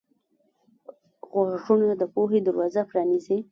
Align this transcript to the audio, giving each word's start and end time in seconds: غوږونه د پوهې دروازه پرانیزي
غوږونه 1.31 1.87
د 2.01 2.03
پوهې 2.13 2.39
دروازه 2.47 2.81
پرانیزي 2.89 3.37